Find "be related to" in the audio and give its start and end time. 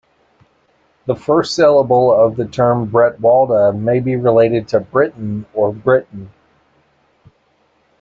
3.99-4.79